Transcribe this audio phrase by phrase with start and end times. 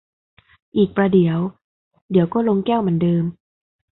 [0.77, 1.39] อีกประเดี๋ยว
[2.11, 3.23] เดี๋ยวก็ลงแก้วเหมือนเดิม